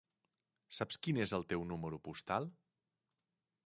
Saps 0.77 0.97
quin 1.03 1.21
és 1.27 1.35
el 1.41 1.47
teu 1.53 1.69
número 1.75 2.03
postal? 2.09 2.53